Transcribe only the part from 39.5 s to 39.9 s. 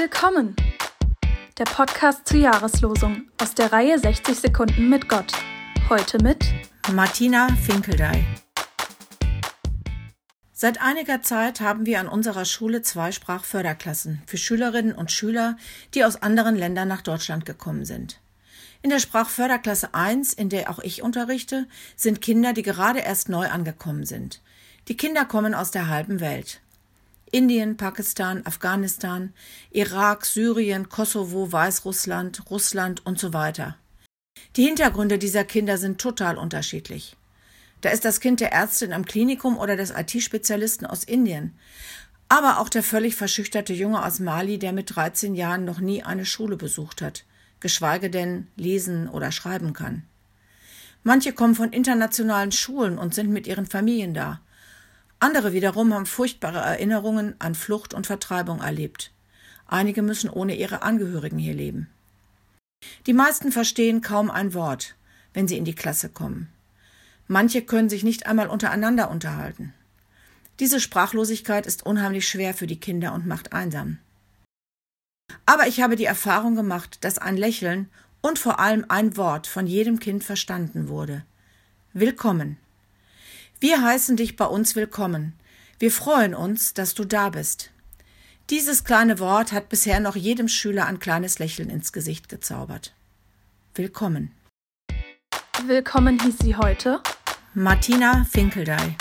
oder des